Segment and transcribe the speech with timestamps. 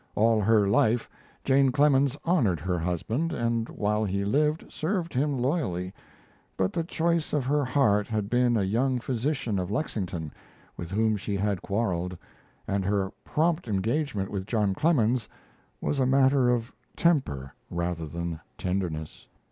[0.15, 1.07] All her life,
[1.43, 5.93] Jane Clemens honored her husband, and while he lived served him loyally;
[6.57, 10.33] but the choice of her heart had been a young physician of Lexington
[10.75, 12.17] with whom she had quarreled,
[12.67, 15.29] and her prompt engagement with John Clemens
[15.81, 19.27] was a matter of temper rather than tenderness.